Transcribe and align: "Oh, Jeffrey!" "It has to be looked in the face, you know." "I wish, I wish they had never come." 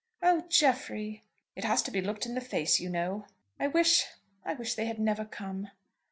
"Oh, 0.23 0.45
Jeffrey!" 0.49 1.21
"It 1.55 1.63
has 1.63 1.83
to 1.83 1.91
be 1.91 2.01
looked 2.01 2.25
in 2.25 2.33
the 2.33 2.41
face, 2.41 2.79
you 2.79 2.89
know." 2.89 3.27
"I 3.59 3.67
wish, 3.67 4.07
I 4.43 4.55
wish 4.55 4.73
they 4.73 4.87
had 4.87 4.97
never 4.97 5.25
come." 5.25 5.69